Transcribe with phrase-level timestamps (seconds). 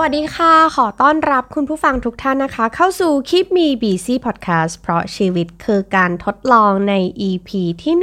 [0.00, 6.94] วัสดีค่ะ ขอต้อนรับคุณผู้ฟังทุกท่านนะคะ เข้าสู่คลิปมีบีซีพอดแคสต์เพราะชีวิตคือการทดลองใน
[7.28, 7.50] EP
[7.82, 7.94] ที่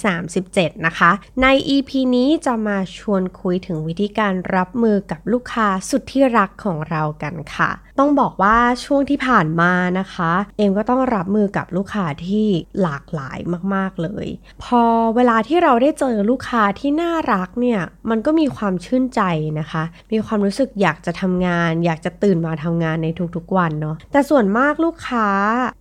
[0.00, 1.10] 137 นะคะ
[1.42, 12.46] ใน EP นี้จะมาชวนคุยถึงวิธีการรับมือกับลูกค้าสุดที่รักของเรากันค่ะต้องบอกว่าช่วงที่ผ่านมานะคะ เอมก็ต้องรับมือกับลูกค้าที่
[12.82, 13.38] หลากหลาย
[13.74, 14.26] มากๆเลย
[14.64, 14.82] พอ
[15.16, 17.80] เวลาที่เราได้เจอลูกค้าที่น่ารักเนี่ย
[18.10, 19.22] มันก็มีความชื่นใจ
[19.58, 25.28] นะคะ มีความรู้สึกอยากจะทำงาน อยากจะตื่นมาทำงานในทุกๆวันเนาะแต่ส่วนมากลูกค้า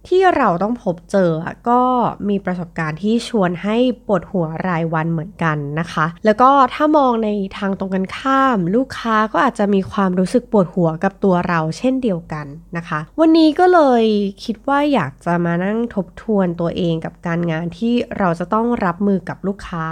[0.07, 1.31] ที่เราต้องพบเจอ
[1.69, 1.81] ก็
[2.29, 12.45] มีประสบการณ์ที่ชวนให้ปวดหัวรายวันเหมือนกันนะคะ แล้วก็ถ้ามองในทางตรงกันข้าม ลูกค้าก็อาจจะมีความรู้สึกปวดหัวกับตัวเรา เช่นเดียวกัน
[12.77, 14.03] นะคะ วันนี้ก็เลย
[14.43, 19.87] คิดว่าอยากจะมานั่งทบทวนตัวเองกับการงานที่เราจะต้องรับมือกับลูกค้า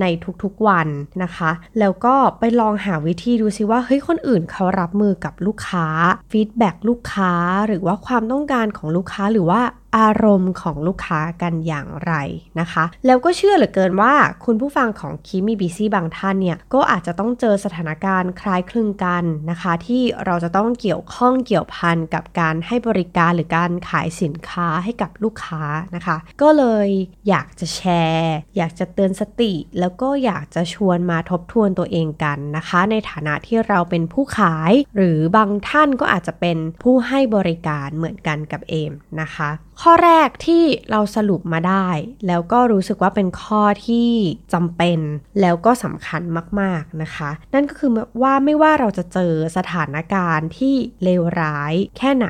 [0.00, 0.04] ใน
[0.42, 0.88] ทุกๆวัน
[1.22, 5.86] นะคะ แล้วก็ไปลองหาวิธีดูซิว่าเฮ้ยคนอื่นเขารับมือกับลูกค้า
[6.30, 7.32] ฟีดแบ็ลูกค้า
[7.66, 9.60] หรือว่าความต้องการของลูกค้าหรือว่า
[9.98, 12.12] อารมณ์ของลูกค้ากันอย่างไร
[12.60, 25.62] นะคะ แล้วก็เชื่อเหลือเกินว่าคุณผู้ฟังของคีมีบีซีบางท่านเนี่ย ก็อาจจะต้องเจอสถานการณ์คล้ายคลึงกันนะคะ ที่เราจะต้องเกี่ยวข้องเกี่ยวพันกับการให้บริการหรือการขายสินค้าให้กับลูกค้า
[25.96, 26.88] นะคะ ก็เลย
[27.28, 27.80] อยากจะแช
[28.12, 39.50] ร์ อยากจะเตือนสติ แล้วก็อยากจะชวนมาทบทวนตัวเองกันนะคะ ในฐานะที่เราเป็นผู้ขาย หรือบางท่านก็อาจจะเป็นผู้ให้บริการเหมือนกันกับเอมนะคะ
[39.82, 41.88] ข้อแรกที่เราสรุปมาได้
[42.26, 44.10] แล้วก็รู้สึกว่าเป็นข้อที่
[44.52, 45.00] จำเป็น
[45.40, 46.22] แล้วก็สำคัญ
[46.60, 47.90] มาก ๆนะคะ นั่นก็คือ
[48.22, 52.28] ว่าไม่ว่าเราจะเจอสถานการณ์ที่เลวร้ายแค่ไหน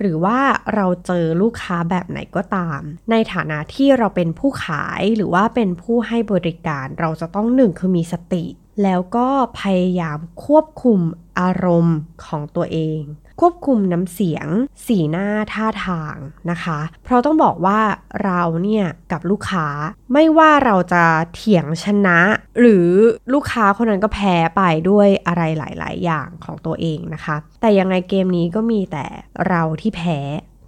[0.00, 0.38] หรือว่า
[0.74, 2.80] เราเจอลูกค้าแบบไหนก็ตาม
[3.10, 8.44] ในฐานะที่เราเป็นผู้ขายหรือว่าเป็นผู้ให้บริการเราจะต้องหนึ่งคือมีสติ
[8.82, 9.28] แล้วก็
[9.60, 11.00] พยายามควบคุม
[11.40, 13.00] อารมณ์ของตัวเอง
[13.40, 14.46] ควบคุมน้ำเสียง
[14.86, 16.16] สีหน้าท่าทาง
[16.50, 17.80] นะคะ เพราะต้องบอกว่า
[18.24, 19.66] เราเนี่ยกับลูกค้า
[20.12, 21.04] ไม่ว่าเราจะ
[21.34, 22.18] เถียงชนะ
[22.60, 22.88] หรือ
[23.32, 29.04] ลูกค้าคนนั้นก็แพ้ไปด้วยอะไรหลาย ๆ อย่างของตัวเองนะคะ แต่ยังไงเกมนี้ก็มีแต่
[29.48, 30.18] เราที่แพ้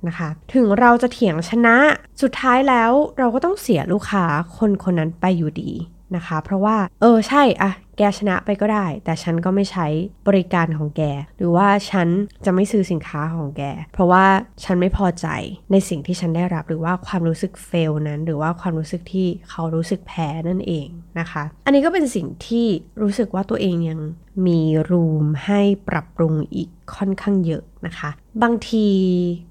[0.08, 1.76] นะคะถึงเราจะเถียงชนะ
[2.22, 4.24] สุดท้ายแล้วเราก็ต้องเสียลูกค้า
[4.56, 5.72] คนคนนั้นไปอยู่ดี
[6.16, 9.86] นะคะ เพราะว่า เออใช่อะ แกชนะไปก็ได้ แต่ฉันก็ไม่ใช้
[10.28, 11.02] บริการของแก
[11.38, 12.08] หรือว่าฉัน
[12.44, 14.24] จะไม่ซื้อสินค้าของแก เพราะว่า
[14.64, 15.26] ฉันไม่พอใจ
[15.72, 20.88] ในสิ่งที่ฉันได้รับ หรือว่าความรู้สึกเฟลนั้น หรือว่าความรู้สึกที่เขารู้สึกแพ้นั่นเอง
[21.18, 22.66] นะคะ อันนี้ก็เป็นสิ่งที่
[23.02, 24.00] รู้สึกว่าตัวเองยัง
[24.46, 24.60] มี
[24.90, 28.10] รูมให้ปรับปรุงอีกค่อนข้างเยอะนะคะ
[28.42, 28.88] บางที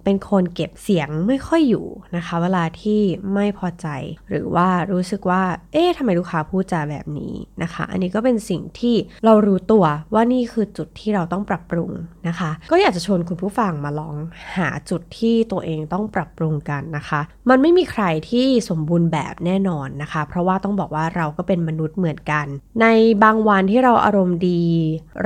[0.04, 3.02] เป็นคนเก็บเสียงไม่ค่อยอยู่นะคะ เวลาที่
[3.34, 3.88] ไม่พอใจ
[4.30, 5.44] หรือว่ารู้สึกว่า
[5.74, 11.92] เอ๊ะทำไมลูกค้าพูดจาแบบนี้นะคะ อันนี้ก็เป็นสิ่งที่เรารู้ตัวว่านี่คือจุดที่เราต้องปรับปรุง
[12.28, 14.16] นะคะ ก็อยากจะชวนคุณผู้ฟังมาลอง
[14.58, 22.46] หาจุดที่ตัวเองต้องปรับปรุงกันนะคะ มันไม่มีใครที่สมบูรณ์แบบแน่นอนนะคะ เพราะว่าต้องบอกว่าเราก็เป็นมนุษย์เหมือนกัน
[22.82, 22.88] ใน
[23.24, 24.64] บางวันที่เราอารมณ์ดี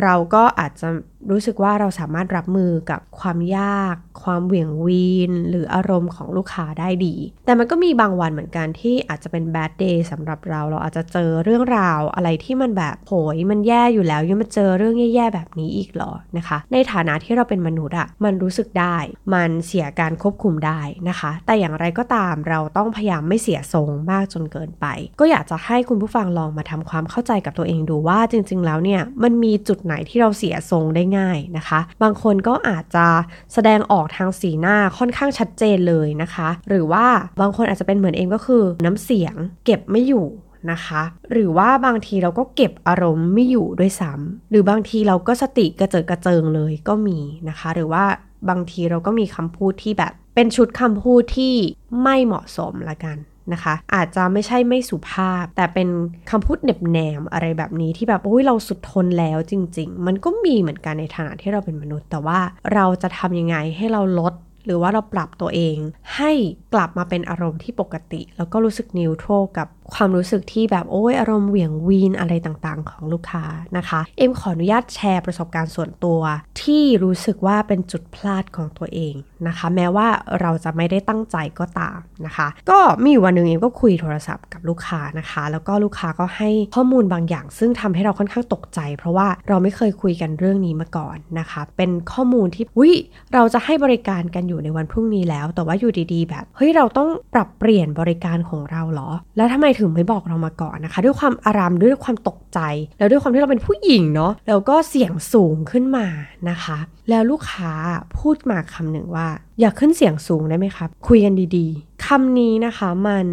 [0.02, 0.90] เราก็อาจจะ
[1.30, 7.16] รู้สึกว่าเราสามารถรับมือกับความยาก ความเหวี่ยงวีน หรืออารมณ์ของลูกค้าได้ดี
[7.46, 18.98] แต่มันก็มีบางวันเหมือนกันที่อาจจะเป็นแบดเดย์สำหรับเราเราอาจจะเจอเรื่องราวอะไรที่มันแบบโหยมันแย่อยู่แล้วยังมาเจอเรื่องแย่ๆแบบนี้อีกหรอนะคะ ในฐานะที่เราเป็นมนุษย์อะมันรู้สึกได้
[19.34, 24.86] มันเสียการควบคุมได้นะคะ แต่อย่างไรก็ตามเราต้องพยายามไม่เสียทรงมากจนเกินไป
[25.20, 33.08] ก็อยากจะให้คุณผู้ฟังลองมาทำความเข้าใจกับตัวเองดูว่าจริง ๆ แล้วเนี่ยมันมีจุดไหนที่เราเสียทรงได้ง่ายนะคะ บางคนก็อาจจะ
[33.54, 37.06] แสดงออกทางสีหน้าค่อนข้างชัดเจนเลยนะคะ หรือว่า
[37.42, 39.36] บางคนอาจจะเป็นเหมือนเองก็คือ น้ำเสียง
[39.66, 40.28] เก็บไม่อยู่
[40.72, 41.02] นะคะ
[41.32, 48.04] หรือว่าบางทีเราก็เก็บอารมณ์ไม่อยู่ด้วยซ้ำหรือบางทีเราก็สติกระเจิดกระเจิงเลยก็มีนะคะ หรือว่า
[48.50, 51.54] บางทีเราก็มีคำพูดที่แบบเป็นชุดคำพูดที่
[52.04, 53.18] ไม่เหมาะสมละกัน
[53.54, 55.90] นะคะ อาจจะไม่ใช่ไม่สุภาพ แต่เป็น
[56.32, 62.40] คำพูดเน็บแนมอะไรแบบนี้ที่แบบโอ้ยเราสุดทนแล้วจริง ๆ มันก็มีเหมือนกันในฐานะที่เราเป็นมนุษย์ แต่ว่า
[62.74, 64.34] เราจะทำยังไงให้เราลด
[64.66, 65.78] หรือว่าเราปรับตัวเอง
[66.16, 66.32] ให้
[66.74, 73.44] กลับมาเป็นอารมณ์ที่ปกติ แล้วก็รู้สึกนิวโตรกับความรู้สึกที่แบบโอ้ยอารมณ์เหวี่ยงวีนอะไรต่างๆ ของลูกค้า
[73.78, 76.20] นะคะ เอ็มขออนุญาตแชร์ประสบการณ์ส่วนตัว
[76.62, 79.16] ที่รู้สึกว่าเป็นจุดพลาดของตัวเอง
[79.48, 80.08] นะคะ แม้ว่า
[80.42, 92.92] เราจะไม่ได้ตั้งใจก็ตามนะคะ ก็มีวันหนึ่งเอ็มก็คุยโทรศัพท์กับลูกค้านะคะ แล้วก็ลูกค้าก็ให้ข้อมูลบางอย่าง ซึ่งทำให้เราค่อนข้างตกใจ เพราะว่าเราไม่เคยคุยกันเรื่องนี้มาก่อนนะคะ เป็นข้อมูลที่วิ
[93.34, 102.60] เราจะให้บริการกันอยู่ในวันพรุ่งนี้แล้ว แต่ว่าอยู่ดีๆ แบบเฮ้ยเราต้องปรับเปลี่ยนบริการของเราเหรอ แล้วทำไมถึงไม่บอกเรามาก่อนนะคะ ด้วยความอารามด้วยความตกใจ
[102.98, 106.08] แล้วด้วยความที่เราเป็นผู้หญิงเนาะแล้วก็เสียงสูงขึ้นมา
[106.50, 106.78] นะคะ
[107.10, 107.74] แล้วลูกค้า
[108.18, 109.28] พูดมาคำหนึ่งว่า
[109.60, 113.28] อย่าขึ้นเสียงสูงได้ไหมครับ คุยกันดีๆ คำนี้นะคะมัน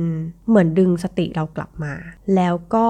[0.49, 1.95] เหมือนดึงสติเรากลับมา
[2.37, 2.89] แล้วก็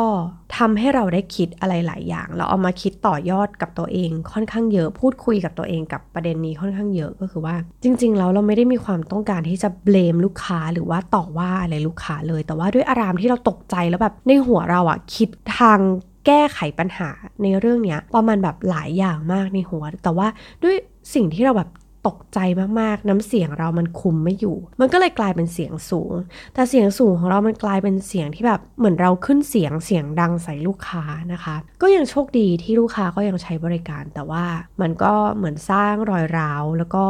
[0.56, 15.28] ทำให้เราได้คิดอะไรหลายอย่าง เราเอามาคิดต่อยอดกับตัวเองค่อนข้างเยอะพูดคุยกับตัวเองกับประเด็นนี้ค่อนข้างเยอะก็คือว่า จริง ๆ แล้วเราไม่ได้มีความต้องการที่จะเบลมลูกค้าหรือว่าต่อว่าอะไรลูกค้าเลย แต่ว่าด้วยอารามที่เราตกใจแล้วแบบในหัวเราอะคิด
[15.58, 15.80] ทาง
[16.26, 17.10] แก้ไขปัญหา
[17.42, 20.28] ในเรื่องเนี้ยประมาณแบบหลายอย่างมากในหัว แต่ว่า
[20.62, 20.76] ด้วย
[21.14, 21.70] สิ่งที่เราแบบ
[22.08, 22.38] ตกใจ
[22.81, 26.12] มากๆ น้ำเสียงเรามันคุมไม่อยู่ มันก็เลยกลายเป็นเสียงสูง
[26.55, 34.44] แต่เสียงสูงของเรามันกลายเป็นเสียงที่แบบเหมือนเราขึ้นเสียงเสียงดังใส่ลูกค้านะคะ ก็ยังโชคดีที่ลูกค้าก็ยังใช้บริการ แต่ว่า
[34.81, 37.05] มันก็เหมือนสร้างรอยร้าวแล้วก็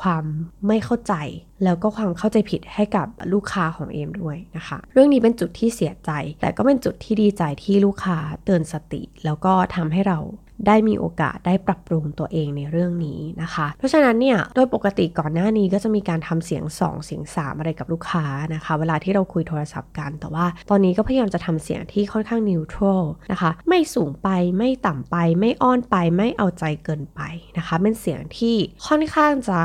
[0.00, 0.24] ความ
[0.66, 1.14] ไม่เข้าใจ
[1.64, 6.10] แล้วก็ความเข้าใจผิดให้กับลูกค้าของเอมด้วยนะคะ เรื่องนี้เป็นจุดที่เสียใจ
[6.40, 10.18] แต่ก็เป็นจุดที่ดีใจที่ลูกค้าเตือนสติ แล้วก็ทำให้เรา
[10.66, 18.24] ได้มีโอกาสได้ปรับปรุงตัวเองในเรื่องนี้นะคะ เพราะฉะนั้นเนี่ยโดยปกติก่อนหน้านี้ก็จะมีการทำเสียง 2 เสียง 3 อะไรกับลูกค้า
[18.54, 27.20] นะคะ เวลาที่เราคุยโทรศัพท์กัน แต่ว่าตอนนี้ก็พยายามจะทำเสียงที่ค่อนข้างนิวทรัลนะคะ ไม่สูงไปไม่ต่ำไปไม่อ้อนไปไม่เอาใจเกินไป
[27.58, 28.56] นะคะ เป็นเสียงที่
[28.86, 29.60] ค่อนข้างจะ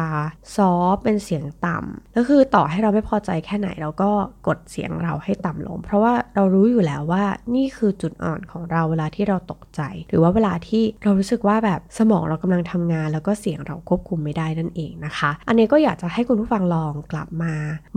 [0.56, 4.12] ซอฟเป็นเสียงต่ำก็คือต่อให้เราไม่พอใจแค่ไหนเราก็
[4.48, 7.24] กดเสียงเราให้ต่ำลง เพราะว่าเรารู้อยู่แล้วว่า
[7.56, 17.54] นี่คือจุดอ่อนของเราเวลาที่เราตกใจ หรือว่าเวลาที่เรารู้สึกว่าแบบสมองเรากำลังทำงาน แล้วก็เสียงเราควบคุมไม่ได้นั่นเองนะคะ อันนี้ก็อยากจะให้คุณผู้ฟังลองกลับมา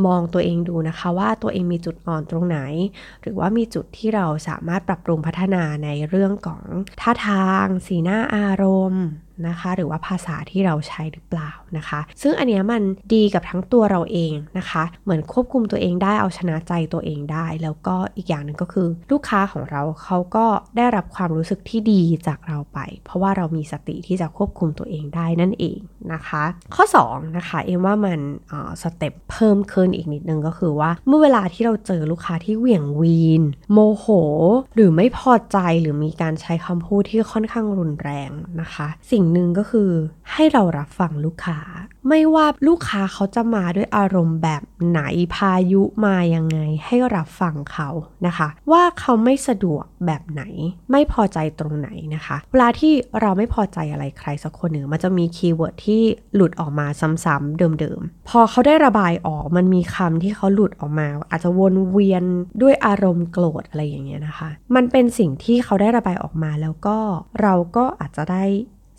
[0.06, 2.58] มองตัวเองดูนะคะ ว่าตัวเองมีจุดอ่อนตรงไหน
[3.22, 6.62] หรือว่ามีจุดที่เราสามารถปรับปรุงพัฒนาในเรื่องของ
[7.00, 9.04] ท่าทาง สีหน้าอารมณ์
[9.48, 12.82] นะคะ หรือว่าภาษาที่เราใช้หรือเปล่านะคะ ซึ่งอันนี้มัน
[13.14, 20.46] ดีกับทั้งตัวเราเองนะคะ เหมือนควบคุมตัวเองได้เอาชนะใจตัวเองได้ แล้วก็อีกอย่างหนึ่งก็คือ ลูกค้าของเราเขาก็
[20.76, 25.78] ได้รับความรู้สึกที่ดีจากเราไป เพราะว่าเรามีสติที่จะควบคุมตัวเองได้นั่นเอง
[26.12, 26.44] นะคะ
[26.74, 28.20] ข้อ2นะคะเอ็มว่ามัน
[28.82, 33.42] สเต็ปเพิ่มขึ้นอีกนิดนึงก็คือว่าเมื่อเวลาที่เราเจอลูกค้าที่เหวี่ยงวีน
[33.72, 34.06] โมโห
[34.74, 38.30] หรือไม่พอใจหรือมีการใช้คำพูดที่ค่อนข้างรุนแรง
[38.60, 39.90] นะคะ สิ่งหนึ่งก็คือ
[40.32, 41.58] ให้เรารับฟังลูกค้า
[42.08, 45.00] ไม่ว่าลูกค้าเขาจะมาด้วยอารมณ์แบบไหน
[45.34, 47.90] พายุมายังไง ให้รับฟังเขา
[48.26, 50.42] นะคะ ว่าเขาไม่สะดวกแบบไหน
[50.90, 56.02] ไม่พอใจตรงไหนนะคะ เวลาที่เราไม่พอใจอะไรใครสักคนหนึ่งมันจะมี keyword ที่
[56.34, 56.86] หลุดออกมา
[57.24, 62.24] ซ้ำๆเดิมๆพอเขาได้ระบายออกมันมีคำที่เขาหลุดออกมา อาจจะวนเวียน
[62.62, 66.98] ด้วยอารมณ์โกรธอะไรอย่างเงี้ยนะคะ มันเป็นสิ่งที่เขาได้ระบายออกมาแล้วก็
[67.42, 68.44] เราก็อาจจะได้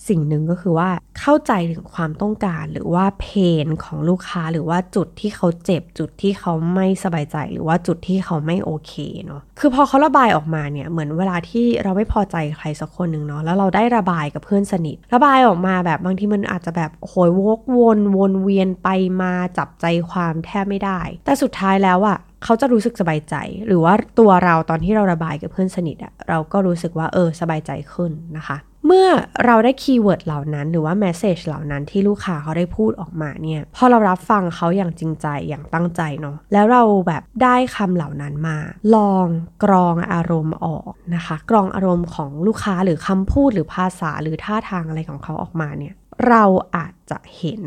[0.09, 3.25] สิ่งหนึ่งก็คือว่าเข้าใจถึงความต้องการหรือว่าเพ
[3.65, 8.93] นของลูกค้าหรือว่าจุดที่เขาเจ็บจุดที่เขาไม่สบายใจหรือว่าจุดที่เขาไม่โอเค
[9.25, 18.89] เนาะคือพอเขาระบายออกมาเนี่ยเหมือนเวลาที่เราไม่พอใจใครสักคนหนึ่งเนาะแล้วเราได้ระบายกับเพื่อนสนิท ระบายออกมาแบบบางทีมันอาจจะแบบโหยวกวนวนเวียนไป
[19.21, 23.35] มาจับใจความแทบไม่ได้ แต่สุดท้ายแล้วอะเขาจะรู้สึกสบายใจ
[23.67, 29.07] หรือว่าตัวเราตอนที่เราระบายกับเพื่อนสนิทอะเราก็รู้สึกว่าเออสบายใจขึ้นนะคะ เมื่อ
[29.45, 38.57] เราได้ keyword เหล่านั้นหรือว่า message เหล่านั้นที่ลูกค้าเขาได้พูดออกมาเนี่ย พอเรารับฟังเขาอย่างจริงใจอย่างตั้งใจเนาะแล้วเราแบบได้คำเหล่านั้นมา
[38.95, 39.27] ลอง
[39.63, 45.93] กรองอารมณ์ออกนะคะ กรองอารมณ์ของลูกค้าหรือคำพูดหรือภาษาหรือท่าทางอะไรของเขาออกมาเนี่ย
[46.27, 46.43] เรา
[46.75, 47.61] อาจจะเห็น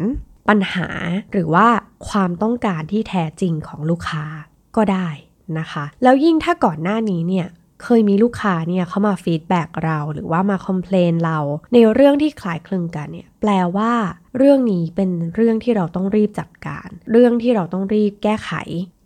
[0.48, 0.88] ปัญหา
[1.32, 1.68] หรือว่า
[2.08, 4.24] ความต้องการที่แท้จริงของลูกค้า
[4.76, 5.08] ก็ได้
[5.58, 7.46] นะคะ แล้วยิ่งถ้าก่อนหน้านี้เนี่ย
[7.82, 11.38] เคยมีลูกค้าเนี่ยเขามา feedback เราหรือว่ามา complain เรา
[11.74, 13.92] ในเรื่องที่คล้ายคลึงกันเนี่ยแปลว่า
[14.38, 18.50] เรื่องนี้เป็นเรื่องที่เราต้องรีบจัดการ เรื่องที่เราต้องรีบแก้ไข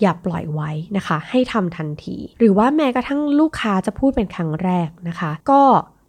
[0.01, 5.63] อย่าปล่อยไว้นะคะ ให้ทำทันที หรือว่าแม้กระทั่งลูกค้าจะพูดเป็นครั้งแรกนะคะ ก็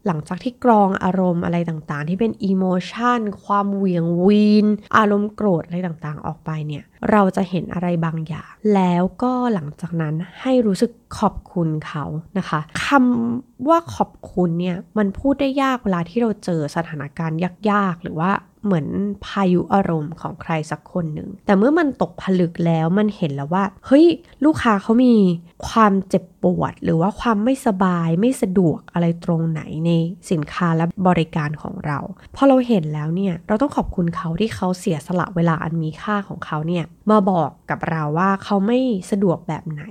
[0.07, 4.67] หลังจากที่กรองอารมณ์อะไรต่างๆ ที่เป็นอิโมชันความเหวี่ยงวีน
[4.97, 12.05] อารมณ์โกรธอะไรต่างๆ ออกไปเนี่ย เราจะเห็นอะไรบางอย่าง แล้วก็หลังจากนั้นให้รู้สึกขอบคุณเขา
[12.37, 17.39] นะคะคำว่าขอบคุณเนี่ยมันพูดได้ยากเวลาที่เราเจอสถานการณ์
[17.71, 18.31] ยากๆ หรือว่า
[18.65, 18.87] เหมือน
[19.25, 24.05] พายุอารมณ์ของใครสักคนหนึ่ง แต่เมื่อมันตกผลึกแล้วมันเห็นแล้วว่า เฮ้ย
[24.45, 25.15] ลูกค้าเขามี
[25.67, 29.91] ความเจ็บปวด หรือว่าความไม่สบายไม่สะดวกอะไรตรงไหนใน
[30.31, 31.99] สินค้าและบริการของเรา
[32.35, 38.79] พอเราเห็นแล้วเนี่ย เราต้องขอบคุณเขาที่เขาเสียสละเวลาอันมีค่าของเขาเนี่ยมาบอกกับเราว่าเขาไม่
[39.11, 39.83] สะดวกแบบไหน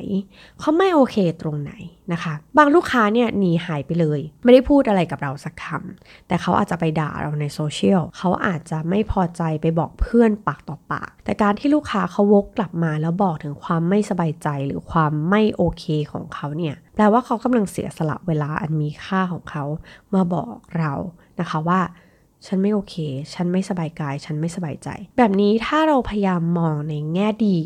[0.61, 1.73] เขาไม่โอเคตรงไหน
[2.12, 19.64] นะคะ บางลูกค้าเนี่ยหนีหายไปเลย ไม่ได้พูดอะไรกับเราสักคำแต่เขาอาจจะไปด่าเราในโซเชียลเขาอาจจะไม่พอใจไปบอกเพื่อนปากต่อปาก แต่การที่ลูกค้าเขาวกกลับมาแล้วบอกถึงความไม่สบายใจหรือความไม่โอเคของเขาเนี่ยแปลว่าเขากำลังเสียสละเวลาอันมีค่าของเขา
[20.14, 20.92] มาบอกเรา
[21.40, 21.80] นะคะว่า
[22.46, 22.94] ฉันไม่โอเค
[23.34, 27.56] ฉันไม่สบายกาย ฉันไม่สบายใจ แบบนี้ถ้าเราพยายามมองในแง่ดี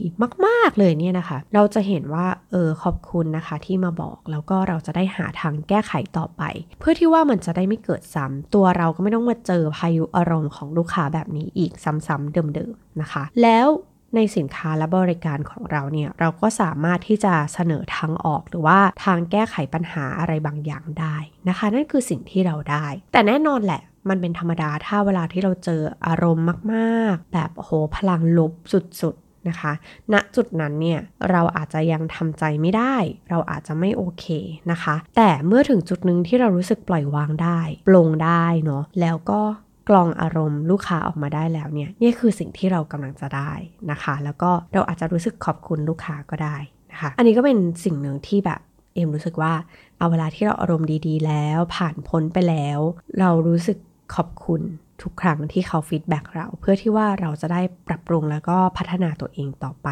[0.47, 6.43] มาก ๆ เลยเนี่ยนะคะ เราจะเห็นว่า เออ ขอบคุณนะคะ ที่มาบอก แล้วก็เราจะได้หาทางแก้ไขต่อไป
[6.81, 13.69] เพื่อที่ว่ามันจะได้ไม่เกิดซ้ำตัวเราก็ไม่ต้องมาเจอพายุอารมณ์ของลูกค้าแบบนี้อีกซ้ำๆเดิม ๆ นะคะ แล้ว
[14.15, 21.17] ในสินค้าและบริการของเราเนี่ยเราก็สามารถที่จะเสนอทางออกหรือว่าทางแก้ไขปัญหาอะไรบางอย่างได้
[21.49, 29.73] นะคะ นั่นคือสิ่งที่เราได้ แต่แน่นอนแหละ มันเป็นธรรมดาถ้าเวลาที่เราเจออารมณ์มากๆ แบบโหพลังลบสุดๆนะคะ
[30.13, 32.95] ณจุดนั้นเนี่ยเราอาจจะยังทำใจไม่ได้
[33.31, 34.25] เราอาจจะไม่โอเค
[34.71, 39.41] นะคะ แต่เมื่อถึงจุดหนึ่งที่เรารู้สึกปล่อยวางได้ปลงได้เนาะแล้วก็
[39.89, 43.53] กลองอารมณ์ลูกค้าออกมาได้แล้วเนี่ยนี่คือสิ่งที่เรากำลังจะได้
[43.91, 46.57] นะคะ แล้วก็เราอาจจะรู้สึกขอบคุณลูกค้าก็ได้
[46.93, 48.61] นะคะ อันนี้ก็เป็นสิ่งหนึ่งที่แบบ
[48.95, 49.53] เอ็มรู้สึกว่า
[49.99, 52.79] เอาเวลาที่เราอารมณ์ดี ๆ แล้วผ่านพ้นไปแล้ว
[53.19, 53.79] เรารู้สึก
[54.15, 54.63] ขอบคุณ
[55.03, 59.89] ทุกครั้งที่เขาฟีดแบ็กเรา เพื่อที่ว่าเราจะได้ปรับปรุงแล้วก็พัฒนาตัวเองต่อไป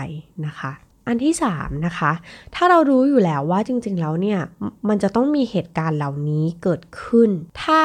[0.46, 0.72] นะคะ
[1.08, 2.12] อันที่3นะคะ
[2.54, 4.40] ถ้าเรารู้อยู่แล้วว่าจริงๆ แล้วเนี่ย
[4.88, 7.30] มันจะต้องมีเหตุการณ์เหล่านี้เกิดขึ้น
[7.62, 7.82] ถ้า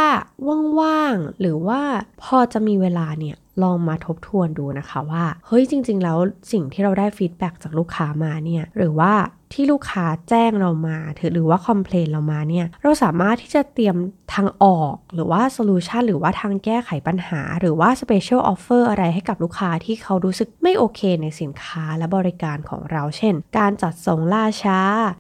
[0.80, 1.82] ว่างๆ หรือว่า
[2.24, 6.18] พอจะมีเวลาเนี่ย ลองมาทบทวนดูนะคะว่า เฮ้ยจริง ๆ แล้ว
[6.52, 9.14] สิ่งที่เราได้ feedback จากลูกค้ามาเนี่ย หรือว่า
[9.54, 10.98] ที่ลูกค้าแจ้งเรามา
[11.34, 13.96] หรือว่า complain เรามาเนี่ยเราสามารถที่จะเตรียม
[14.34, 24.80] ทางออก หรือว่า solution หรือว่าทางแก้ไขปัญหา หรือว่า special offer อะไรให้กับลูกค้าที่เขารู้สึกไม่โอเคในสินค้าและบริการของเรา เช่น การจัดส่งล่าช้า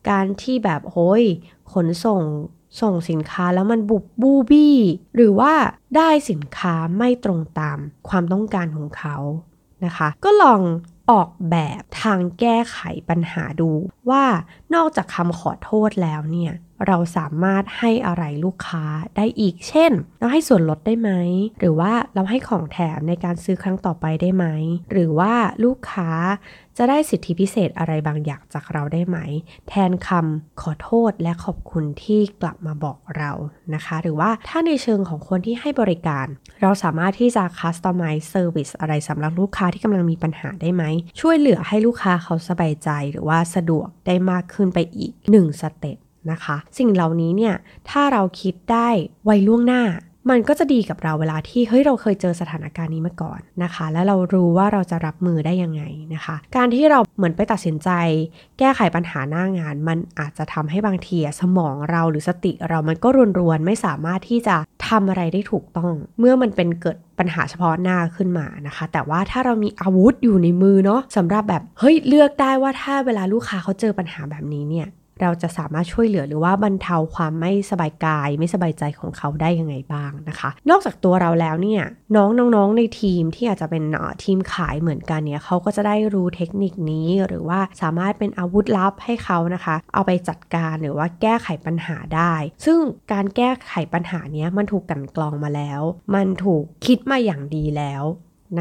[0.09, 1.23] การที่แบบโฮ้ย
[1.73, 2.21] ขนส่ง
[2.81, 4.77] ส่งสินค้าแล้วมันบุบบูบี้
[5.15, 5.53] หรือว่า
[5.97, 7.77] ได้สินค้าไม่ตรงตาม
[8.09, 9.17] ความต้องการของเขา
[9.85, 10.61] นะคะ ก็ลอง
[11.09, 13.71] ออกแบบทางแก้ไขปัญหาดู
[14.09, 14.23] ว่า
[14.73, 16.53] นอกจากคำขอโทษแล้วเนี่ย
[16.87, 18.85] เราสามารถให้อะไรลูกค้า
[19.17, 21.11] ได้อีก เช่น เราให้ส่วนลดได้ไหม
[21.59, 24.45] หรือว่าเราให้ของแถมในการซื้อครั้งต่อไปได้ไหม
[24.91, 25.33] หรือว่า
[25.63, 26.09] ลูกค้า
[26.77, 29.17] จะได้สิทธิพิเศษอะไรบางอย่างจากเราได้ไหม
[29.69, 33.31] แทนคำขอโทษและขอบคุณที่กลับมาบอกเรา
[33.73, 36.27] นะคะ หรือว่าถ้าในเชิงของคนที่ให้บริการ
[36.61, 40.83] เราสามารถที่จะ customize service อะไรสำหรับลูกค้าที่กำลังมีปัญหาได้ไหม
[41.19, 45.97] ช่วยเหลือให้ลูกค้าเขาสบายใจหรือว่าสะดวกได้มากขึ้นไปอีก1สเต็ป
[46.31, 47.55] นะคะ สิ่งเหล่านี้เนี่ย
[47.89, 48.89] ถ้าเราคิดได้
[49.25, 49.83] ไวล่วงหน้า
[50.29, 55.83] มันก็จะดีกับเราเวลาที่เฮ้ยเราเคยเจอสถานการณ์นี้มาก่อนนะคะ แล้วเรารู้ว่าเราจะรับมือได้ยังไง
[56.13, 57.89] นะคะ การที่เราเหมือนไปตัดสินใจ
[58.59, 64.55] แก้ไขปัญหาหน้างาน มันอาจจะทำให้บางทีสมองเราหรือสติเรามันก็รวนรวนไม่สามารถที่จะ
[64.87, 74.87] ทำอะไรได้ถูกต้อง เมื่อมันเป็นเกิดปัญหาเฉพาะหน้าขึ้นมานะคะ แต่ว่าถ้าเรามีอาวุธอยู่ในมือเนาะสำหรับแบบเฮ้ยเลือกได้ว่าถ้าเวลาลูกค้าเขาเจอปัญหาแบบนี้เนี่ย
[75.21, 81.83] เราจะสามารถช่วยเหลือหรือว่าบรรเทาความไม่สบายกาย ไม่สบายใจของเขาได้ยังไงบ้างนะคะ นอกจากตัวเราแล้วเนี่ย
[82.15, 83.83] น้องน้องๆในทีมที่อาจจะเป็น
[84.23, 92.33] ทีมขายเหมือนกันเนี่ยเขาก็จะได้รู้เทคนิคนี้ หรือว่าสามารถเป็นอาวุธลับให้เขานะคะ เอาไปจัดการหรือว่าแก้ไขปัญหาได้
[92.65, 92.79] ซึ่ง
[93.11, 95.81] การแก้ไขปัญหานี้มันถูกกันกรองมาแล้ว
[96.15, 98.03] มันถูกคิดมาอย่างดีแล้ว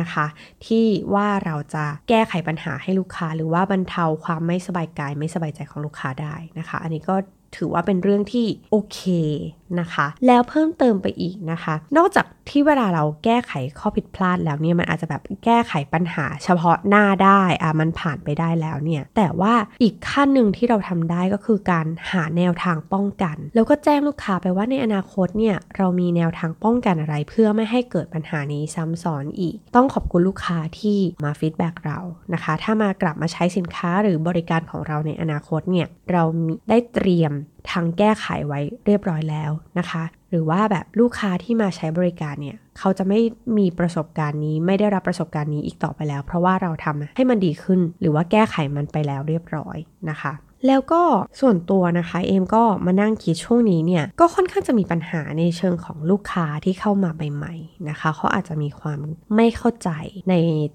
[0.01, 0.27] นะคะ
[0.67, 7.17] ที่ว่าเราจะแก้ไขปัญหาให้ลูกค้า หรือว่าบรรเทาความไม่สบายกายไม่สบายใจของลูกค้าได้นะคะ อันนี้ก็
[7.57, 9.01] ถือว่าเป็นเรื่องที่โอเค
[9.81, 31.99] นะคะ แล้วเพิ่มเติมไปอีกนะคะ นอกจากที่เวลาเราแก้ไขข้อผิดพลาดแล้วเนี่ยมันอาจจะแบบแก้ไขปัญหาเฉพาะหน้าได้อะมันผ่านไปได้แล้วเนี่ยแต่ว่าอีกขั้นหนึ่งที่เราทำได้ก็คือการหาแนวทางป้องกัน แล้วก็แจ้งลูกค้าไปว่าในอนาคตเนี่ยเรามีแนวทางป้องกันอะไร เพื่อไม่ให้เกิดปัญหานี้ซ้ำซ้อนอีก ต้องขอบคุณลูกค้าที่มา feedback เรา
[32.35, 36.23] นะคะ ถ้ามากลับมาใช้สินค้าหรือบริการของเราในอนาคตเนี่ยเรา
[36.69, 37.33] ได้เตรียม
[37.71, 43.21] ทางแก้ไขไว้เรียบร้อยแล้วนะคะ หรือว่าแบบลูกค้าที่มาใช้บริการเนี่ยเขาจะไม่
[43.59, 49.77] มีประสบการณ์นี้ไม่ได้รับประสบการณ์นี้อีกต่อไปแล้ว เพราะว่าเราทำให้มันดีขึ้น หรือว่าแก้ไขมันไปแล้วเรียบร้อย
[50.11, 50.33] นะคะ
[50.67, 51.03] แล้วก็
[51.41, 58.99] ส่วนตัวนะคะเอมก็มานั่งคิดช่วงนี้เนี่ย ก็ค่อนข้างจะมีปัญหาในเชิงของลูกค้าที่เข้ามาใหม่ๆนะคะเขาอาจจะมีความ
[59.37, 59.91] ไม่เข้าใจ
[60.31, 60.35] ใน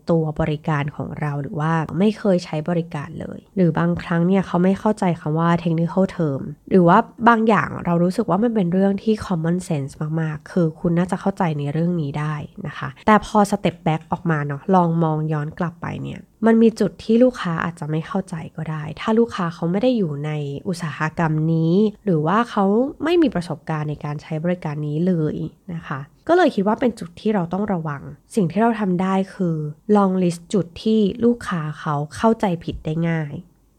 [0.09, 12.35] ตัวบริการของเราหรือว่าไม่เคยใช้บริการเลย หรือบางครั้งเนี่ยเขาไม่เข้าใจคำว่า technical term หรือรือว่าบางอย่างเรารู้สึกว่ามันเป็นเรื่องที่ common sense มากๆ คือคุณน่าจะเข้าใจในเรื่องนี้ได้
[12.67, 20.31] นะคะ แต่พอ step back ออกมาเนาะลองมองย้อนกลับไปเนี่ย มันมีจุดที่ลูกค้าอาจจะไม่เข้าใจก็ได้ ถ้าลูกค้าเขาไม่ได้อยู่ใน
[20.67, 21.73] อุตสาหกรรมนี้
[22.05, 22.65] หรือว่าเขา
[23.03, 25.35] ไม่มีประสบการณ์ในการใช้บริการนี้เลย
[25.73, 28.01] นะคะ ก็เลยคิดว่าเป็นจุดที่เราต้องระวัง
[28.35, 29.57] สิ่งที่เราทำได้คือ
[29.95, 33.33] ลองลิสต์จุดที่ลูกค้าเขาเข้าใจผิดได้ง่าย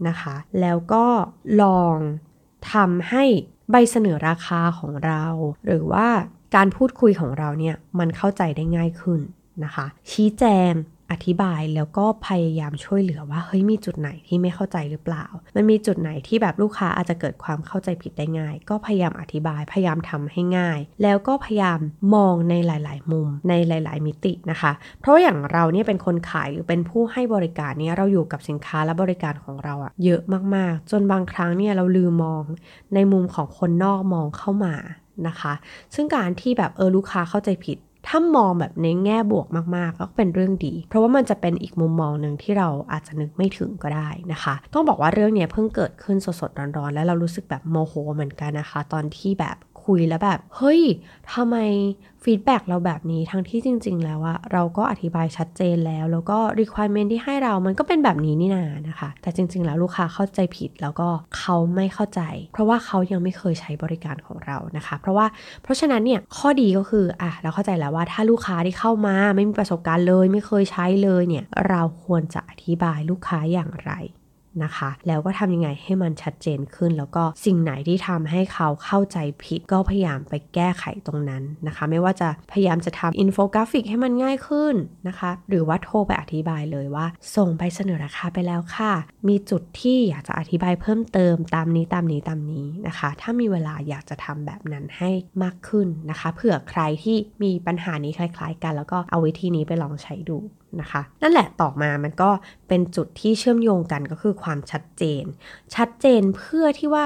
[0.08, 1.06] นะคะ แล้วก็
[1.62, 1.96] ลอง
[2.72, 3.24] ทำให้
[3.70, 5.24] ใบเสนอราคาของเรา
[5.66, 6.08] หรือว่า
[6.56, 9.20] การพูดคุยของเราเนี่ยมันเข้าใจได้ง่ายขึ้น
[9.64, 10.72] นะคะ ชี้แจง
[11.14, 15.24] อธิบายแล้วก็พยายามช่วยเหลือว่าเฮ้ยมีจุดไหนที่ไม่เข้าใจหรือเปล่า
[15.56, 21.78] มันมีจุดไหนที่แบบลูกค้าอาจจะเกิดความเข้าใจผิดได้ง่าย ก็พยายามอธิบายพยายามทำให้ง่าย แล้วก็พยายาม
[22.14, 30.20] มองในหลาย ๆ มุมในหลาย ๆ มิตินะคะ เพราะอย่างเราเนี่ยเป็นคนขายหรือเป็นผู้ให้บริการเนี่ยเราอยู่กับสินค้าและบริการของเราอะเยอะ
[30.54, 32.42] มาก ๆ จนบางครั้งเนี่ยเราลืมมอง
[32.94, 34.74] ในมุมของคนนอกมองเข้ามา
[35.28, 35.52] นะคะ
[35.94, 39.46] ซึ่งการที่แบบเออลูกค้าเข้าใจผิด ถ้ามองแบบในแง่บวก
[39.76, 49.56] มากๆ ก็เป็นเรื่องดี เพราะว่ามันจะเป็นอีกมุมมองหนึ่งที่เราอาจจะนึกไม่ถึงก็ได้นะคะ ต้องบอกว่าเรื่องนี้เพิ่งเกิดขึ้นสดๆร้อนๆ แล้วเรารู้สึกแบบโมโหเหมือนกันนะคะ ตอนที่แบบ
[49.86, 50.80] คุยแล้วแบบ เฮ้ย
[51.32, 51.56] ทำไม
[52.22, 62.20] ฟีดแบ็กเราแบบนี้ทั้งที่จริง ๆ แล้วอะเราก็อธิบายชัดเจนแล้ว แล้วก็ requirement ที่ให้เรามันก็เป็นแบบนี้นี่นานะคะ แต่จริง ๆ แล้วลูกค้าเข้าใจผิดแล้วก็เขาไม่เข้าใจ
[62.52, 65.26] เพราะว่าเขายังไม่เคยใช้บริการของเรานะคะ เพราะว่า
[65.62, 73.92] เพราะฉะนั้นเนี่ยข้อดีก็คืออะเราเข้าใจแล้วว่าถ้าลูกค้าที่เข้ามาไม่มีประสบการณ์เลย ไม่เคยใช้เลยเนี่ยเราควรจะอธิบายลูกค้าอย่างไร
[74.64, 84.74] นะคะ แล้วก็ทำยังไงให้มันชัดเจนขึ้น แล้วก็สิ่งไหนที่ทำให้เขาเข้าใจผิดก็พยายามไปแก้ไขตรงนั้นนะคะ ไม่ว่าจะพยายามจะทำอินโฟกราฟิกให้มันง่ายขึ้น
[85.08, 87.06] นะคะ หรือว่าโทรไปอธิบายเลยว่า
[87.36, 88.92] ส่งไปเสนอราคาไปแล้วค่ะ
[89.28, 95.10] มีจุดที่อยากจะอธิบายเพิ่มเติมตามนี้ตามนี้ตามนี้นะคะ ถ้ามีเวลาอยากจะทำแบบนั้นให้
[95.42, 100.38] มากขึ้นนะคะ เผื่อใครที่มีปัญหานี้คล้าย ๆ กัน แล้วก็เอาวิธีนี้ไปลองใช้ดู
[100.80, 102.30] นะคะ นั่นแหละต่อมามันก็
[102.68, 105.24] เป็นจุดที่เชื่อมโยงกันก็คือความชัดเจน
[105.74, 107.04] ชัดเจนเพื่อที่ว่า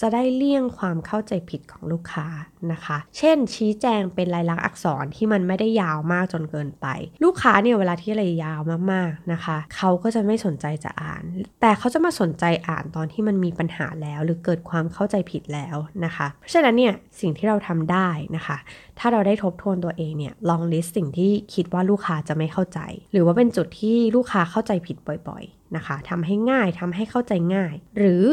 [0.00, 2.26] จะได้เลี่ยงความเข้าใจผิดของลูกค้า
[2.72, 6.86] นะคะ เช่น ชี้แจงเป็นลายลักษณ์อักษรที่มันไม่ได้ยาวมากจนเกินไป
[7.24, 8.60] ลูกค้าเนี่ยเวลาที่อะไรยาว
[8.92, 11.22] มากๆนะคะ เขาก็จะไม่สนใจจะอ่าน
[11.60, 18.56] แต่เขาจะมาสนใจอ่านตอนที่มันมีปัญหาแล้ว หรือเกิดความเข้าใจผิดแล้วนะคะ เพราะฉะนั้นเนี่ยสิ่งที่เราทำได้นะคะ
[18.98, 22.80] ถ้าเราได้ทบทวนตัวเองเนี่ยลองลิสต์สิ่งที่คิดว่าลูกค้าจะไม่เข้าใจ
[23.12, 24.96] หรือว่าเป็นจุดที่ลูกค้าเข้าใจผิด
[25.28, 28.24] บ่อย ๆนะคะทำให้ง่ายทำให้เข้าใจง่าย หรือ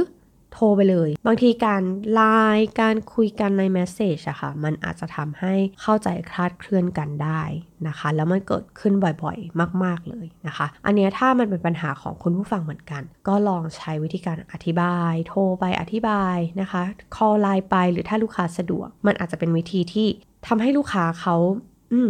[0.56, 2.22] โทรไปเลย บางทีการไล
[2.56, 7.42] น์การคุยกันในแมสเซจอะค่ะ มันอาจจะทำให้เข้าใจคลาดเคลื่อนกันได้
[7.88, 16.84] นะคะ แล้วมันเกิดขึ้นบ่อยๆ มาก ๆ เลยนะคะ อันนี้ถ้ามันเป็นปัญหาของคุณผู้ฟังเหมือนกัน ก็ลองใช้วิธีการอธิบาย โทรไปอธิบายนะคะ
[17.16, 20.08] คอลไลน์ไปหรือถ้าลูกค้าสะดวก มันอาจจะเป็นวิธีที่
[20.48, 21.36] ทำให้ลูกค้าเขา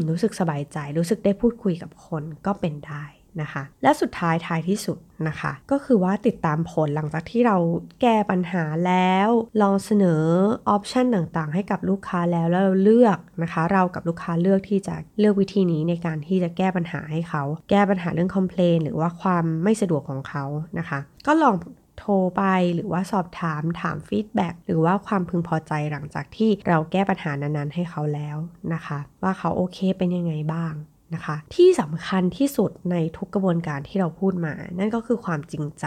[0.09, 3.05] รู้สึกสบายใจ รู้สึกได้พูดคุยกับคนก็เป็นได้
[3.41, 7.57] นะคะ และสุดท้ายท้ายที่สุดนะคะ ก็คือว่าติดตามผลหลังจากที่เรา
[8.01, 9.29] แก้ปัญหาแล้ว
[9.61, 10.23] ลองเสนอ
[10.69, 20.45] option ต่างๆ ให้กับลูกค้าแล้วแล้วเราเลือกนะคะ เรากับลูกค้าเลือกที่จะเลือกวิธีนี้ในการที่จะแก้ปัญหาให้เขา แก้ปัญหาเรื่อง complain หรือว่าความไม่สะดวกของเขา
[20.79, 21.55] นะคะ ก็ลอง
[21.99, 22.43] โทรไป
[22.75, 28.37] หรือว่าสอบถามถาม feedback หรือว่าความพึงพอใจหลังจากที่เราแก้ปัญหานั้นๆให้เขาแล้ว
[28.73, 30.73] นะคะ ว่าเขาโอเคเป็นยังไงบ้าง
[31.13, 35.85] นะคะ ที่สำคัญที่สุดในทุกกระบวนการที่เราพูดมา นั่นก็คือความจริงใจ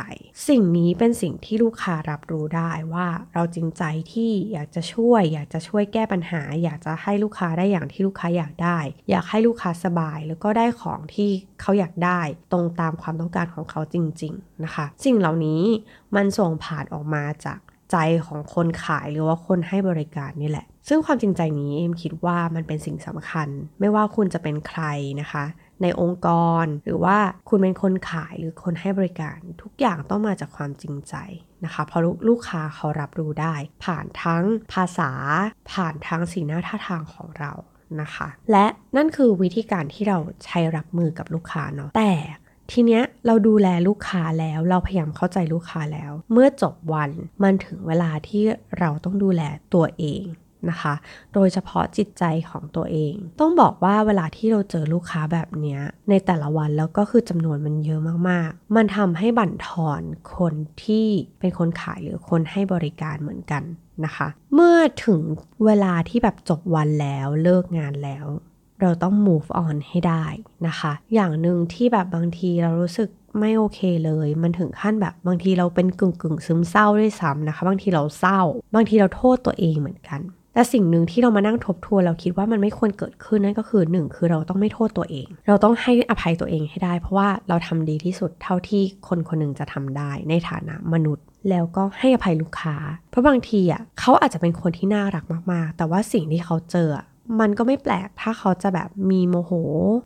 [0.49, 8.79] สิ่งนี้เป็นสิ่งที่ลูกค้ารับรู้ได้ว่าเราจริงใจที่อยากจะช่วย อยากจะช่วยแก้ปัญหา อยากจะให้ลูกค้าได้อย่างที่ลูกค้าอยากได้
[9.11, 12.21] อยากให้ลูกค้าสบาย แล้วก็ได้ของที่เขาอยากได้
[12.53, 15.63] ตรงตามความต้องการของเขาจริง ๆนะคะ สิ่งเหล่านี้
[16.17, 17.59] มันส่งผ่านออกมาจาก
[17.91, 17.97] ใจ
[18.27, 23.49] ของคนขายหรือว่าคนให้บริการนี่แหละ ซึ่งความจริงใจนี้เอ็มคิดว่ามันเป็นสิ่งสำคัญ
[23.81, 24.83] ไม่ว่าคุณจะเป็นใคร
[25.21, 25.45] นะคะ
[25.83, 26.29] ในองค์ก
[26.63, 27.17] รหรือว่า
[27.49, 31.15] คุณเป็นคนขายหรือคนให้บริการ ทุกอย่างต้องมาจากความจริงใจ
[31.65, 35.11] นะคะเพราะลูกค้าเขารับรู้ได้ ผ่านทั้งภาษา
[35.73, 37.53] ผ่านทั้งสีหน้าท่าทางของเรา
[38.01, 42.13] นะคะ และนั่นคือวิธีการที่เราใช้รับมือกับลูกค้าเนาะแต่
[42.73, 47.11] ทีเนี้ยเราดูแลลูกค้าแล้วเราพยายามเข้าใจลูกค้าแล้ว เมื่อจบวัน
[47.43, 48.45] มันถึงเวลาที่
[48.79, 49.43] เราต้องดูแล
[49.75, 50.25] ตัวเอง
[50.71, 50.95] นะคะ
[51.35, 55.79] โดยเฉพาะจิตใจของตัวเอง ต้องบอกว่าเวลาที่เราเจอลูกค้าแบบนี้
[56.09, 60.03] ในแต่ละวันแล้วก็คือจำนวนมันเยอะมากๆ มันทำให้บั่นทอน
[60.37, 60.55] คน
[60.85, 61.07] ที่
[61.41, 63.63] เป็นคนขายหรือคนให้บริการเหมือนกัน
[64.05, 65.21] นะคะ เมื่อถึง
[65.65, 68.27] เวลาที่แบบจบวันแล้วเลิกงานแล้ว
[68.83, 70.25] เราต้อง move on ให้ได้
[70.67, 78.41] นะคะ อย่างหนึ่งที่แบบบางทีเรารู้สึกไม่โอเคเลย มันถึงขั้นแบบบางทีเราเป็นกึ่งกึ่งซึมเศร้าด้วยซ้ำนะคะ บางทีเราเศร้า
[78.75, 80.23] บางทีเราโทษตัวเองเหมือนกัน
[80.55, 92.77] แต่สิ่งหนึ่งที่เรามานั่งทบทวนเราคิดว่ามันไม่ควรเกิดขึ้นนั่นก็คือหนึ่งคือเราต้องไม่โทษตัวเอง เราต้องให้อภัยตัวเองให้ได้ เพราะว่าเราทำดีที่สุดเท่าที่คนคนหนึ่งจะทำได้ในฐานะมนุษย์แล้วก็ให้อภัยลูกค้า
[93.11, 96.89] เพราะบางทีอะเขาอาจจะเป็นคนที่น่ารักมากๆ แต่ว่าสิ่งที่เขาเจอ
[97.41, 99.53] มันก็ไม่แปลกถ้าเขาจะแบบมีโมโห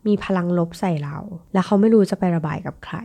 [0.08, 1.18] มีพลังลบใส่เรา
[1.52, 2.96] แล้วเขาไม่รู้จะไประบายกับใคร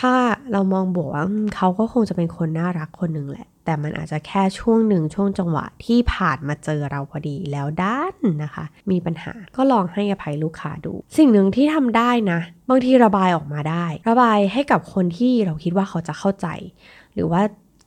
[0.00, 0.14] ถ้า
[0.52, 1.24] เรามองบวกว่า
[1.56, 16.46] เขาก็คงจะเป็นคนน่ารักคนหนึ่งแหละ แต่มันอาจจะแค่ช่วงหนึ่งช่วงจังหวะที่ผ่านมาเจอเราพอดีแล้วด้านนะคะ มีปัญหาก็ลองให้อภัยลูกค้าดู สิ่งหนึ่งที่ทำได้นะ บางทีระบายออกมาได้ ระบายให้กับคนที่เราคิดว่าเขาจะเข้าใจ
[17.14, 17.42] หรือว่า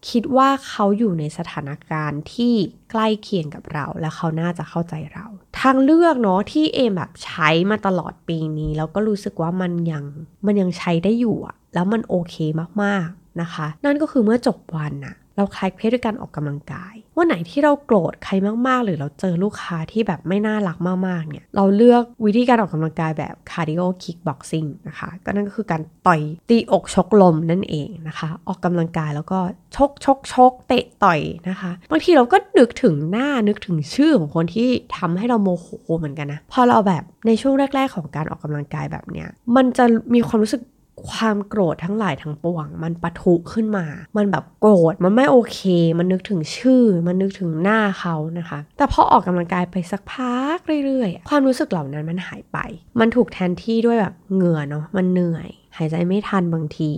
[0.09, 2.53] คิดว่าเขาอยู่ในสถานการณ์ที่
[2.91, 5.25] ใกล้เคียงกับเรา และเขาน่าจะเข้าใจเรา
[5.59, 10.03] ทางเลือกเนาะที่เอ็มแบบใช้มาตลอดปีนี้ แล้วก็รู้สึกว่ามันยัง
[10.45, 12.35] มันยังใช้ได้อยู่อะแล้วมันโอเค
[12.83, 18.33] มากๆนะคะ นั่นก็คือเมื่อจบวันน่ะ เราคลายเครียดด้วยการออกกำลังกาย วันไหนที่เราโกรธใคร
[18.67, 29.39] มากๆ หรือเราเจอลูกค้าที่แบบไม่น่ารักมากๆ เนี่ย เราเลือกวิธีการออกกำลังกายแบบ cardio kickboxing นะคะ ก็นั่นก็คือการต่อยตีอกชกลมนั่นเองนะคะ ออกกำลังกายแล้วก็
[29.75, 35.67] ชกชกชกเตะต่อยนะคะ บางทีเราก็นึกถึงหน้านึกถึงชื่อของคนที่ทำให้เราโมโห
[35.97, 40.61] เหมือนกันนะ พอเราแบบในช่วงแรก ๆ ของการออกกำลังกายแบบเนี้ย มันจะมีความรู้สึก
[41.09, 43.85] ความโกรธทั้งหลายทั้งปวง มันปะทุขึ้นมา
[44.17, 45.59] มันแบบโกรธ มันไม่โอเค
[45.99, 52.57] มันนึกถึงชื่อ มันนึกถึงหน้าเขานะคะ แต่พอออกกำลังกายไปสักพักเรื่อยๆ ความรู้สึกเหล่านั้นมันหายไป
[52.99, 56.91] มันถูกแทนที่ด้วยแบบเหงื่อเนาะ มันเหนื่อย หายใจไม่ทันบางที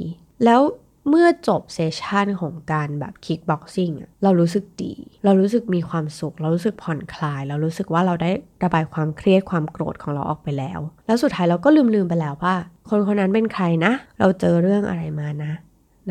[0.45, 0.61] แล้ว
[1.09, 3.91] เมื่อจบเซสชันของการแบบคิกบ็อกซิ่ง
[4.23, 4.93] เรารู้สึกดี
[5.25, 8.31] เรารู้สึกมีความสุข เรารู้สึกผ่อนคลาย เรารู้สึกว่าเราได้
[8.63, 12.55] ระบายความเครียดความโกรธของเราออกไปแล้ว แล้วสุดท้ายเราก็ลืมๆไปแล้วว่า
[12.89, 15.53] คนคนนั้นเป็นใครนะ เราเจอเรื่องอะไรมานะ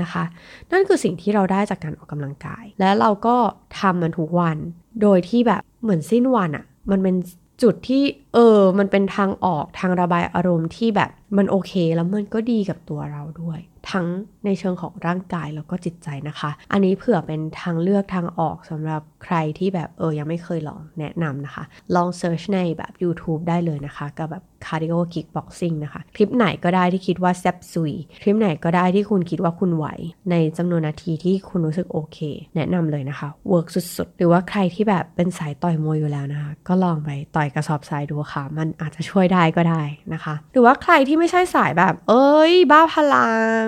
[0.01, 0.25] นะคะ
[0.73, 3.37] นั่นคือสิ่งที่เราได้จากการออกกำลังกาย และเราก็
[3.81, 4.57] ทำมันทุกวัน
[5.03, 7.17] โดยที่แบบเหมือนสิ้นวันอะ่ะมันเป็น
[7.63, 8.03] จุดที่
[8.35, 13.59] เออ มันเป็นทางออกทางระบายอารมณ์ที่แบบมันโอเคแล้วมันก็ดีกับตัวเราด้วย
[13.91, 14.07] ทั้ง
[14.45, 21.65] ในเชิงของร่างกายแล้วก็จิตใจนะคะ อันนี้เผื่อเป็นทางเลือกทางออกสำหรับใครที่แบบเออยังไม่เคยลองแนะนำนะคะ
[21.95, 27.93] ลอง search ในแบบ YouTube ได้เลยนะคะ กับแบบ cardio kickboxing นะคะ คลิปไหนก็ได้ที่คิดว่าแซ่บซุย
[28.23, 29.87] คลิปไหนก็ได้ที่คุณคิดว่าคุณไหว
[30.31, 32.19] ในจำนวนนาทีที่คุณรู้สึกโอเค
[32.57, 43.67] แนะนำเลยนะคะ work สุดๆ หรือว่าใครที่แบบเป็นสายต่อยมวยอยู่แล้วนะคะ ก็ลองไปต่อยกระสอบทรายดูค่ะ มันอาจจะช่วยได้ก็ได้นะคะ หรือว่าใครที่ไม่ใช่สายแบบ เอ้ย บ้าพลัง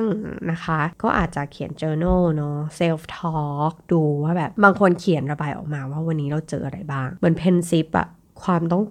[0.50, 8.08] นะคะ ก็อาจจะเขียน journal เนาะ self talk ดูว่าแบบบางคนเขียนระบายออกมาว่าวันนี้เราเจออะไรบ้าง เหมือนเพนซิปอะ
[8.44, 8.82] ความต้อง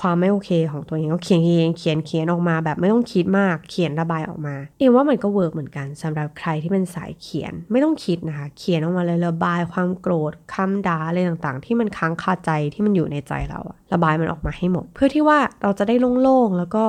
[0.00, 16.84] ความไม่โอเคของตัวเองก็เขียนเองเขียนเขียนออกมาแบบไม่ต้องคิดมากเขียนระบายออกมาเอ็มว่ามันก็ work เหมือนกันสำหรับใครที่เป็นสายเขียนไม่ต้องคิดนะคะ เขียนออกมาเลยระบายความโกรธคำด่าอะไรต่างๆ ที่มันค้างคาใจที่มันอยู่ในใจเราอะระบายมันออกมาให้หมด เพื่อที่ว่าเราจะได้โล่งๆแล้วก็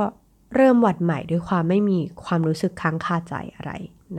[0.56, 3.72] เริ่มหวัดใหม่ด้วยความไม่มีความรู้สึกค้างคาใจอะไร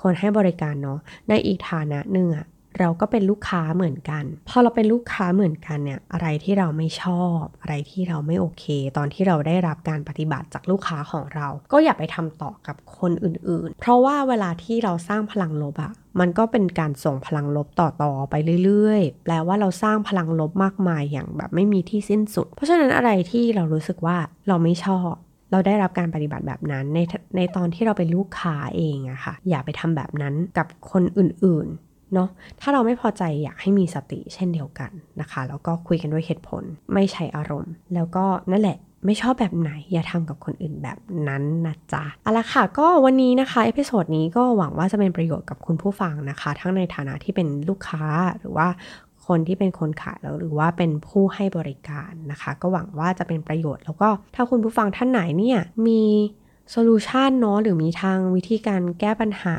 [0.01, 2.45] คนให้บริการเนาะในอีกฐานะหนึ่งอะ
[2.79, 8.65] เราก็เป็นลูกค้าเหมือนกัน พอเราเป็นลูกค้าเหมือนกันเนี่ยอะไรที่เราไม่ชอบ อะไรที่เราไม่โอเค
[8.97, 25.11] ตอนที่เราได้รับการปฏิบัติจากลูกค้าของเรา ก็อย่าไปทำต่อกับคนอื่นๆ เพราะว่าเวลาที่เราสร้างพลังลบอะมันก็เป็นการส่งพลังลบต่อๆไปเรื่อยๆ แปลว่าเราสร้างพลังลบมากมายอย่างแบบไม่มีที่สิ้นสุด เพราะฉะนั้นอะไรที่เรารู้สึกว่าเราไม่ชอบ
[25.51, 26.99] เราได้รับการปฏิบัติแบบนั้นใน
[27.35, 31.67] ในตอนที่เราเป็นลูกค้าเองอะค่ะ อย่าไปทำแบบนั้นกับคนอื่น
[32.13, 32.29] เนาะ
[32.61, 34.91] ถ้าเราไม่พอใจอยากให้มีสติเช่นเดียวกัน
[35.21, 48.03] นะคะ แล้วก็คุยกันด้วยเหตุผลไม่ใช้อารมณ์ แล้วก็นั่นแหละไม่ชอบแบบไหน อย่าทำกับคนอื่นแบบนั้นนะจ๊ะเอาละค่ะ ก็วันนี้นะคะ episode นี้ก็หวังว่าจะเป็นประโยชน์กับคุณผู้ฟังนะคะ ทั้งในฐานะที่เป็นลูกค้า
[48.39, 48.67] หรือว่า
[49.27, 56.01] คนที่เป็นคนขายแล้วหรือว่าเป็นผู้ให้บริการนะคะ ก็หวังว่าจะเป็นประโยชน์ แล้วก็ถ้าคุณผู้ฟังท่านไหนเนี่ยมี
[56.71, 59.57] solution เนาะหรือมีทางวิธีการแก้ปัญหา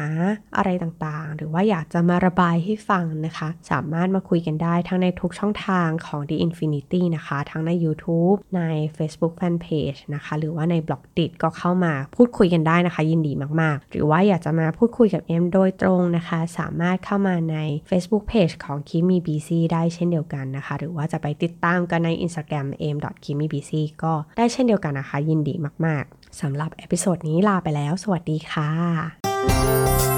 [0.57, 8.63] อะไรต่างๆ หรือว่าอยากจะมาระบายให้ฟังนะคะ สามารถมาคุยกันได้ทั้งในทุกช่องทางของ The Infinity นะคะ ทั้งใน YouTube ใน
[8.97, 17.57] Facebook Fanpage นะคะ หรือว่าใน Blockdit ก็เข้ามาพูดคุยกันได้นะคะ ยินดีมากๆ หรือว่าอยากจะมาพูดคุยกับเอ็มโดยตรงนะคะ สามารถเข้ามาใน
[17.91, 23.71] Facebook Page ของ Kimi BC ได้เช่นเดียวกันนะคะ หรือว่าจะไปติดตามกันใน Instagram m k i m i b c
[24.03, 25.55] ก็ได้เช่นเดียวกันนะคะ ยินดี
[25.87, 30.10] มากๆ สำหรับ episode นี้ลาไปแล้ว สวัสดีค่ะ